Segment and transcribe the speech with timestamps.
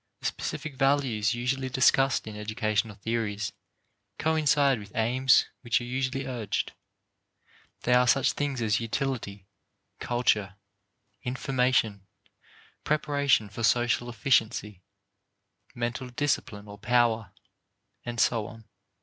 [0.21, 3.53] The specific values usually discussed in educational theories
[4.17, 6.73] coincide with aims which are usually urged.
[7.81, 9.45] They are such things as utility,
[9.99, 10.55] culture,
[11.21, 12.07] information,
[12.83, 14.81] preparation for social efficiency,
[15.75, 17.31] mental discipline or power,
[18.03, 18.65] and so on.